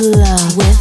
Love, 0.00 0.56
with 0.56 0.79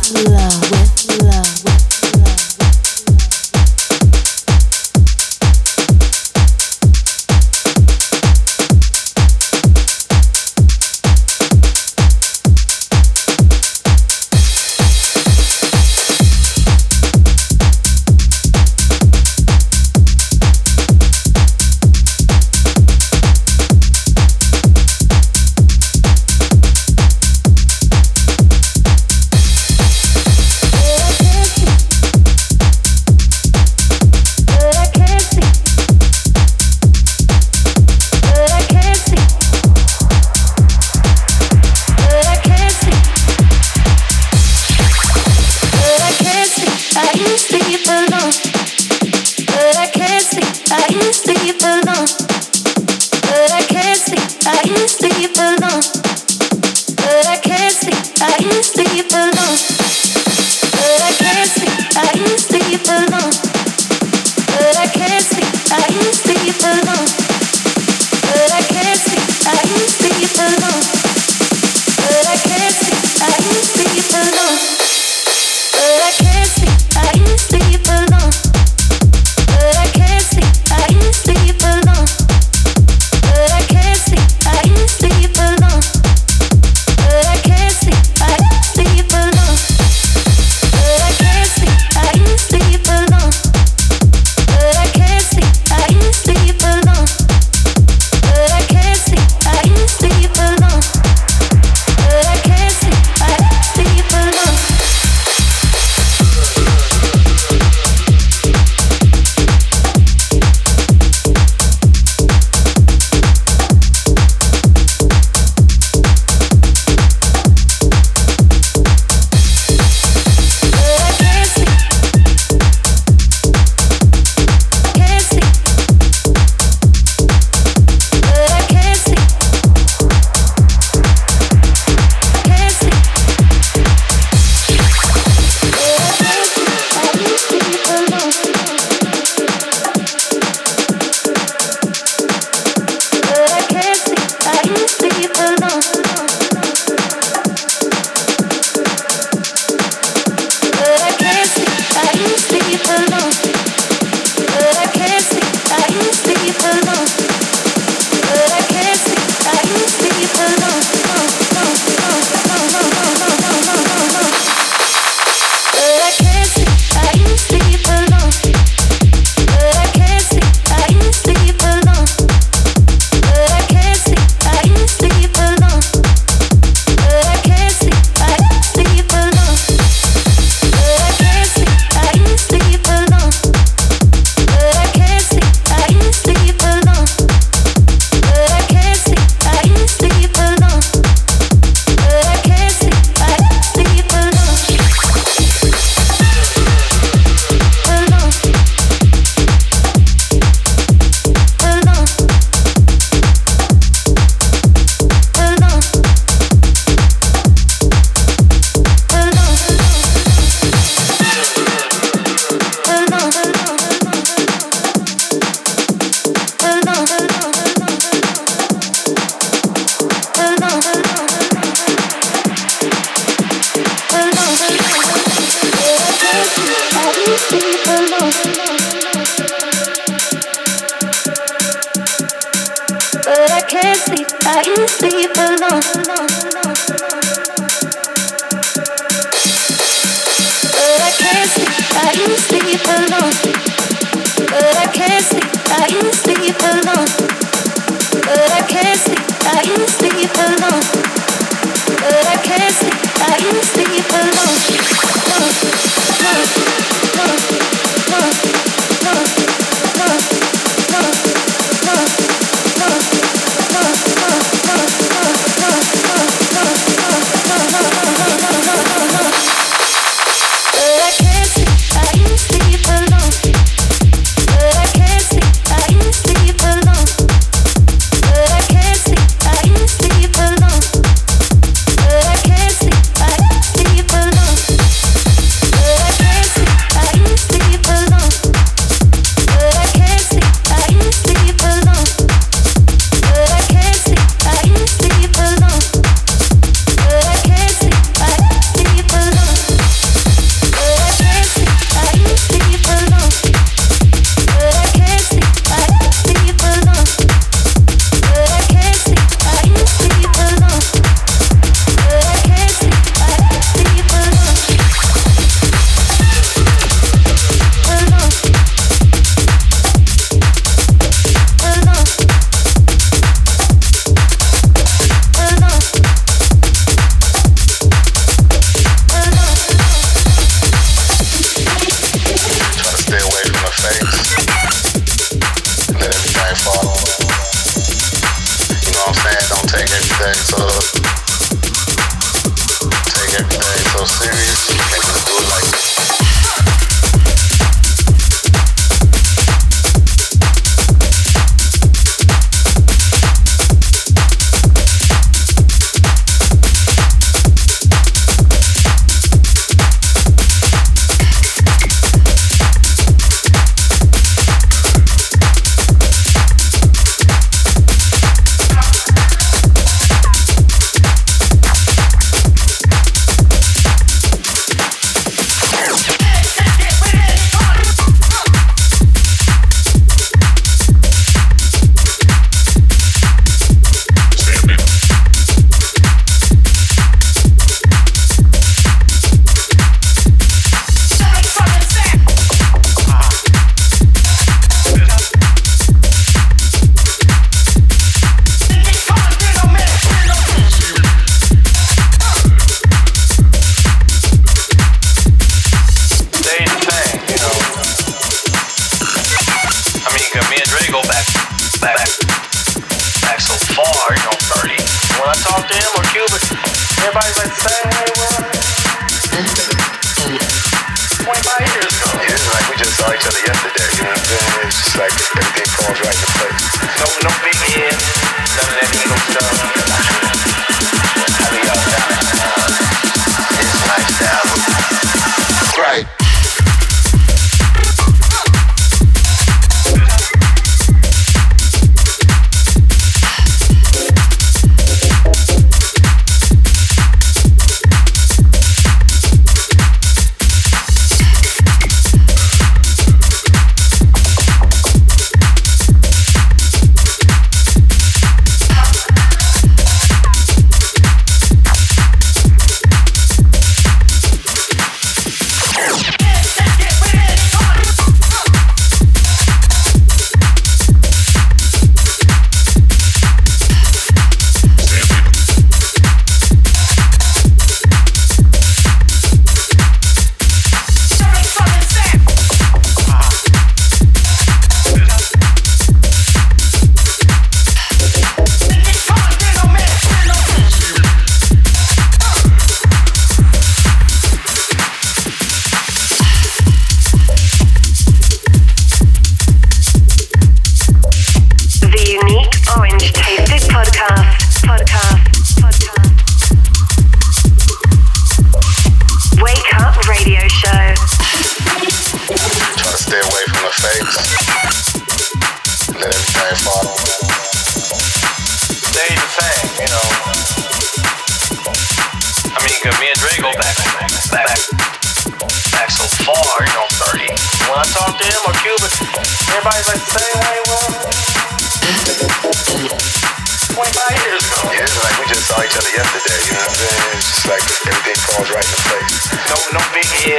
can't 55.28 55.69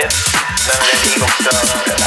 stuff, 0.01 0.31
they 0.67 0.77
really 0.93 1.15
don't 1.19 1.97
be 1.97 2.00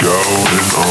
Going 0.00 0.76
on. 0.76 0.88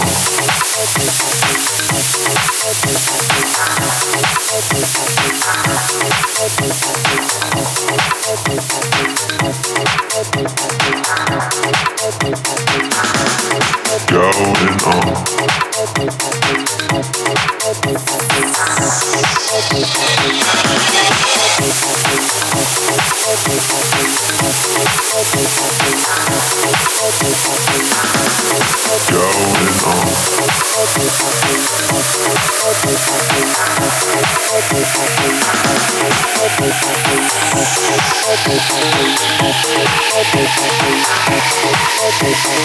Hey, 42.20 42.34
hey. 42.34 42.57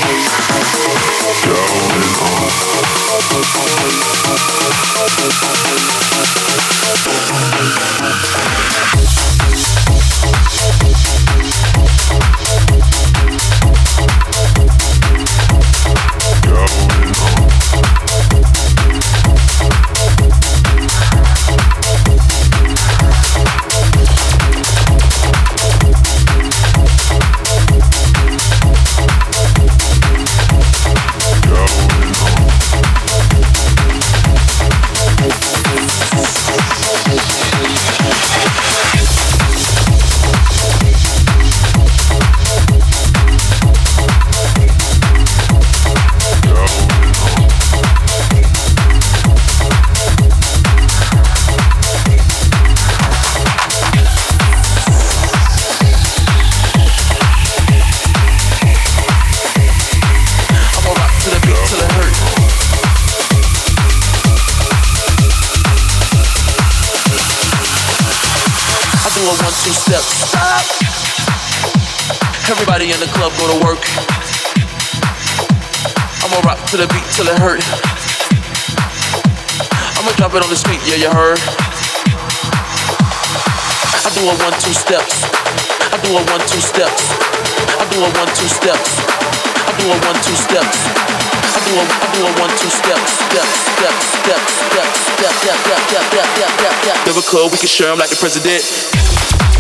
Club, 97.33 97.49
we 97.49 97.57
can 97.57 97.69
share 97.69 97.89
them 97.89 97.97
like 97.97 98.13
the 98.13 98.21
president. 98.21 98.61
On 98.61 99.52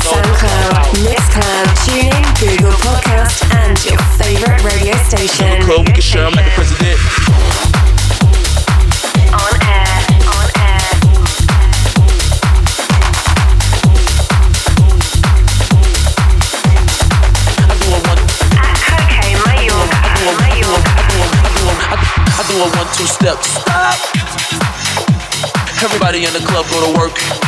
SoundCloud, 0.00 0.84
Mixcloud, 1.04 1.66
TuneIn, 1.84 2.24
Google 2.40 2.72
Podcast, 2.80 3.42
and 3.54 3.76
your 3.84 3.98
favorite 4.18 4.62
radio 4.64 4.96
station. 5.04 5.62
Club, 5.62 5.86
we 5.86 5.92
can 5.92 6.02
share 6.02 6.22
them 6.22 6.34
like 6.34 6.44
the 6.44 6.50
president. 6.50 7.46
do 22.48 22.62
a 22.62 22.68
one, 22.76 22.86
two 22.94 23.06
step. 23.06 23.42
Stop. 23.42 23.98
Everybody 25.82 26.24
in 26.24 26.32
the 26.32 26.40
club 26.40 26.64
go 26.70 26.92
to 26.92 26.98
work. 26.98 27.45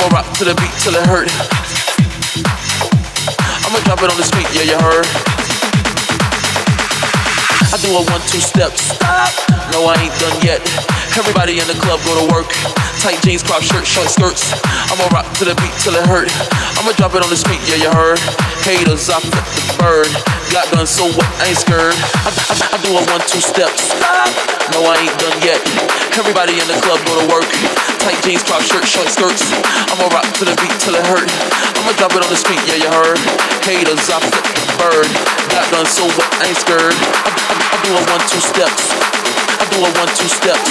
I'ma 0.00 0.16
rock 0.16 0.32
to 0.40 0.48
the 0.48 0.56
beat 0.56 0.72
till 0.80 0.96
it 0.96 1.04
hurt. 1.04 1.28
I'ma 3.68 3.84
drop 3.84 4.00
it 4.00 4.08
on 4.08 4.16
the 4.16 4.24
street, 4.24 4.48
yeah, 4.56 4.64
you 4.64 4.80
heard. 4.80 5.04
I 7.68 7.76
do 7.84 7.92
a 7.92 8.00
one, 8.08 8.24
two 8.24 8.40
step. 8.40 8.72
Stop. 8.80 9.28
No, 9.68 9.84
I 9.84 10.00
ain't 10.00 10.16
done 10.16 10.40
yet. 10.40 10.64
Everybody 11.20 11.60
in 11.60 11.68
the 11.68 11.76
club 11.84 12.00
go 12.08 12.16
to 12.16 12.32
work. 12.32 12.48
Tight 13.04 13.20
jeans, 13.20 13.44
crop 13.44 13.60
shirt, 13.60 13.84
short 13.84 14.08
skirts. 14.08 14.56
I'ma 14.88 15.04
rock 15.12 15.28
to 15.36 15.44
the 15.44 15.52
beat 15.60 15.76
till 15.84 15.92
it 15.92 16.08
hurt. 16.08 16.32
I'ma 16.80 16.96
drop 16.96 17.12
it 17.12 17.20
on 17.20 17.28
the 17.28 17.36
street, 17.36 17.60
yeah, 17.68 17.84
you 17.84 17.92
heard. 17.92 18.16
Haters, 18.64 19.12
I 19.12 19.20
flip 19.20 19.44
the 19.52 19.76
bird. 19.76 20.39
Got 20.50 20.66
done, 20.74 20.82
so 20.82 21.06
what? 21.14 21.30
I 21.38 21.54
ain't 21.54 21.62
scared. 21.62 21.94
I, 22.26 22.30
I, 22.34 22.74
I 22.74 22.76
do 22.82 22.90
a 22.98 23.02
one, 23.06 23.22
two 23.30 23.38
steps. 23.38 23.94
No, 24.74 24.82
I 24.82 24.98
ain't 24.98 25.14
done 25.22 25.38
yet. 25.46 25.62
Everybody 26.18 26.58
in 26.58 26.66
the 26.66 26.74
club 26.82 26.98
go 27.06 27.22
to 27.22 27.26
work. 27.30 27.46
Tight 28.02 28.18
jeans, 28.26 28.42
crop 28.42 28.58
shirt, 28.66 28.82
short 28.82 29.06
skirts. 29.14 29.46
I'ma 29.94 30.10
rock 30.10 30.26
to 30.42 30.42
the 30.42 30.50
beat 30.58 30.74
till 30.82 30.98
it 30.98 31.06
hurt. 31.06 31.30
I'ma 31.78 31.94
drop 31.94 32.18
it 32.18 32.26
on 32.26 32.30
the 32.34 32.40
street, 32.40 32.58
yeah, 32.66 32.82
you 32.82 32.90
heard. 32.90 33.22
Haters, 33.62 34.10
I 34.10 34.18
flip 34.18 34.42
the 34.42 34.74
bird. 34.74 35.06
Got 35.54 35.70
done, 35.70 35.86
so 35.86 36.02
what? 36.18 36.26
I 36.42 36.50
ain't 36.50 36.58
scared. 36.58 36.98
I, 36.98 37.30
I, 37.30 37.54
I 37.70 37.76
do 37.86 37.94
a 37.94 38.02
one, 38.10 38.22
two 38.26 38.42
steps. 38.42 38.90
I 39.54 39.64
do 39.70 39.86
a 39.86 39.90
one, 40.02 40.10
two 40.18 40.26
steps. 40.26 40.70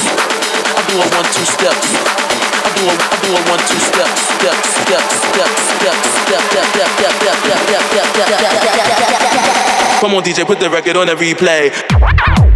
I 0.76 0.82
do 0.92 0.96
a 1.00 1.08
one, 1.08 1.28
two 1.32 1.48
steps. 1.48 1.88
I 1.96 2.70
do 2.76 2.84
a, 2.84 2.96
I 3.00 3.16
do 3.24 3.32
a 3.32 3.42
one, 3.48 3.64
two 3.64 3.80
steps, 3.80 4.28
steps, 4.44 4.76
steps, 4.84 5.24
steps, 5.24 5.56
steps, 5.80 6.04
step, 6.28 6.44
step, 6.52 6.68
step, 6.68 6.84
step, 6.84 7.16
step, 7.16 7.16
step, 7.16 7.40
step, 7.40 7.64
step, 7.64 7.80
step, 7.88 8.08
step, 8.12 8.28
step, 8.28 8.60
step. 8.60 8.69
Come 10.00 10.16
on, 10.16 10.24
DJ, 10.24 10.46
put 10.46 10.62
the 10.62 10.70
record 10.70 10.96
on 10.96 11.10
a 11.10 11.16
replay. 11.16 12.49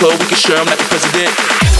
Club, 0.00 0.18
we 0.18 0.26
can 0.28 0.36
share 0.36 0.56
them 0.56 0.64
like 0.64 0.78
the 0.78 0.84
president. 0.84 1.79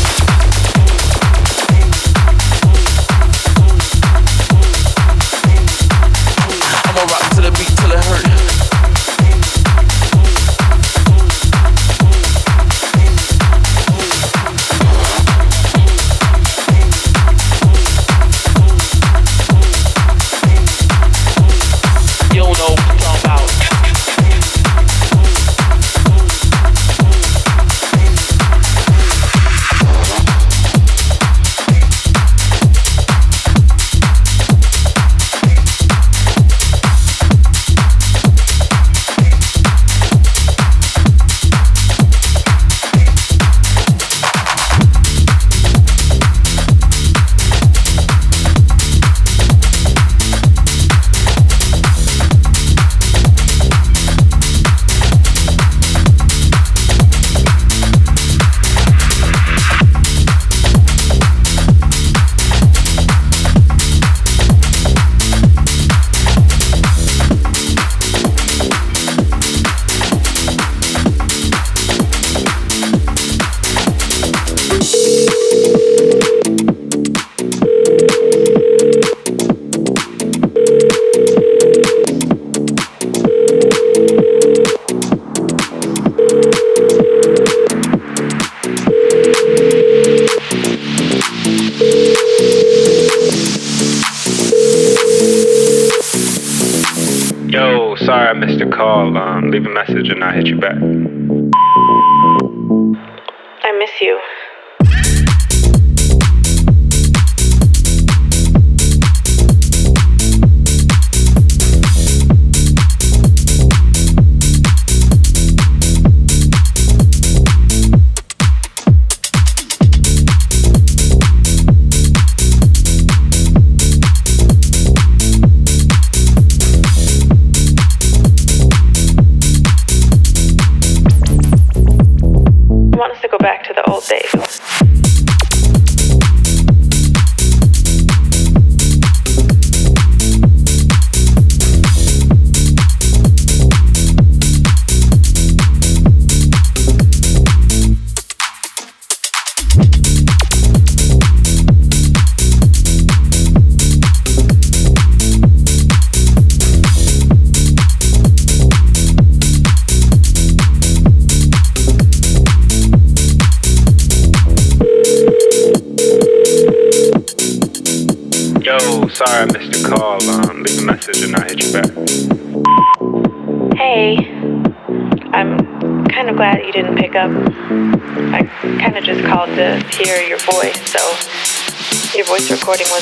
Leave 99.50 99.66
a 99.66 99.70
message 99.70 100.08
and 100.08 100.22
I'll 100.22 100.32
hit 100.32 100.46
you 100.46 100.56
back. 100.56 101.09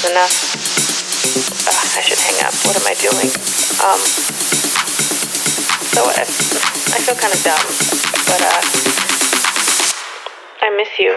Was 0.02 0.10
enough. 0.10 0.34
I 1.96 2.00
should 2.00 2.18
hang 2.18 2.38
up. 2.46 2.54
What 2.66 2.76
am 2.76 2.86
I 2.86 2.94
doing? 2.94 3.30
Um, 3.82 3.98
so 5.90 6.02
I, 6.06 6.22
I 6.22 6.98
feel 7.02 7.16
kind 7.16 7.32
of 7.34 7.42
dumb, 7.42 7.66
but 8.26 8.40
uh, 8.42 8.62
I 10.62 10.70
miss 10.76 10.98
you. 10.98 11.16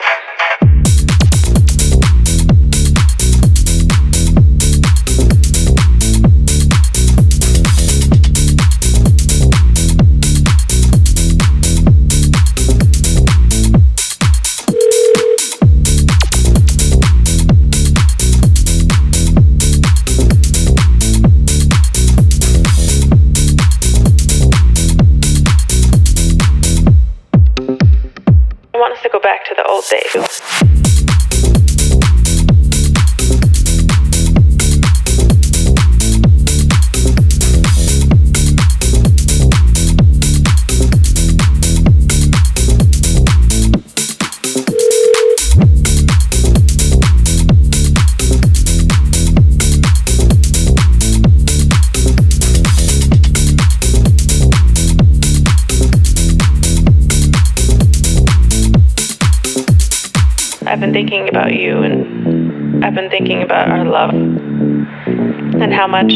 Thinking 63.41 63.55
about 63.55 63.69
our 63.69 63.85
love 63.85 64.13
and 64.13 65.73
how 65.73 65.87
much 65.87 66.13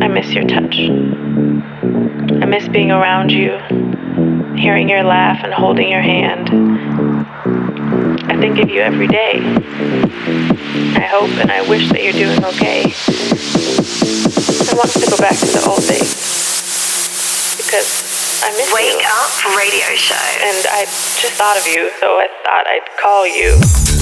I 0.00 0.08
miss 0.08 0.32
your 0.32 0.44
touch. 0.44 0.78
I 0.78 2.46
miss 2.46 2.68
being 2.68 2.90
around 2.90 3.30
you, 3.30 3.58
hearing 4.56 4.88
your 4.88 5.02
laugh 5.02 5.42
and 5.44 5.52
holding 5.52 5.88
your 5.88 6.00
hand. 6.00 6.48
I 8.30 8.36
think 8.38 8.58
of 8.58 8.70
you 8.70 8.80
every 8.80 9.08
day. 9.08 9.40
I 10.96 11.06
hope 11.06 11.30
and 11.38 11.50
I 11.50 11.68
wish 11.68 11.88
that 11.90 12.02
you're 12.02 12.12
doing 12.12 12.44
okay. 12.44 12.82
I 14.70 14.74
want 14.74 14.90
to 14.92 15.10
go 15.10 15.16
back 15.18 15.38
to 15.38 15.46
the 15.46 15.64
old 15.68 15.86
days 15.86 16.14
because 17.56 18.42
I 18.42 18.50
miss 18.56 18.72
Wake 18.72 18.86
you. 18.86 18.96
Wake 18.96 19.06
Up 19.06 19.56
Radio 19.56 19.94
Show. 19.94 20.14
And 20.14 20.66
I 20.70 20.84
just 20.86 21.34
thought 21.34 21.58
of 21.58 21.66
you, 21.66 21.90
so 22.00 22.18
I 22.18 22.28
thought 22.42 22.66
I'd 22.66 22.88
call 23.00 23.26
you. 23.26 24.01